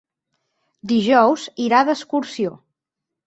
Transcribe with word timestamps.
Dijous 0.91 1.45
irà 1.67 1.83
d'excursió. 1.91 2.55